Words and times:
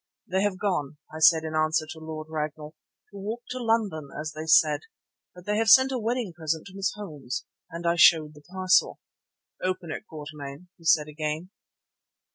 "They 0.27 0.41
have 0.41 0.57
gone," 0.57 0.97
I 1.13 1.19
said 1.19 1.43
in 1.43 1.53
answer 1.53 1.85
to 1.91 1.99
Lord 1.99 2.25
Ragnall, 2.27 2.73
"to 3.11 3.17
walk 3.19 3.43
to 3.51 3.61
London 3.63 4.09
as 4.19 4.31
they 4.31 4.47
said. 4.47 4.79
But 5.35 5.45
they 5.45 5.57
have 5.57 5.69
sent 5.69 5.91
a 5.91 5.99
wedding 5.99 6.33
present 6.33 6.65
to 6.65 6.75
Miss 6.75 6.91
Holmes," 6.95 7.45
and 7.69 7.85
I 7.85 7.97
showed 7.97 8.33
the 8.33 8.41
parcel. 8.41 8.97
"Open 9.63 9.91
it, 9.91 10.07
Quatermain," 10.07 10.69
he 10.77 10.85
said 10.85 11.07
again. 11.07 11.51